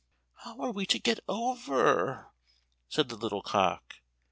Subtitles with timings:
[0.37, 2.31] "How are we to get over?"
[2.89, 3.97] said the little cock.